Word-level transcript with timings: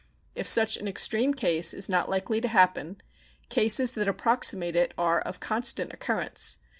If 0.33 0.47
such 0.47 0.77
an 0.77 0.87
extreme 0.87 1.31
case 1.35 1.75
is 1.75 1.87
not 1.87 2.09
likely 2.09 2.41
to 2.41 2.47
happen, 2.47 2.99
cases 3.49 3.93
that 3.93 4.07
approximate 4.07 4.75
it 4.75 4.95
are 4.97 5.21
of 5.21 5.39
constant 5.39 5.93
occurrence. 5.93 6.57